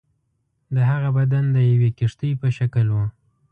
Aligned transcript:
د 0.75 0.77
هغه 0.89 1.09
بدن 1.17 1.45
د 1.55 1.57
یوې 1.71 1.89
کښتۍ 1.97 2.31
په 2.41 2.47
شکل 2.57 2.87
وو. 2.95 3.05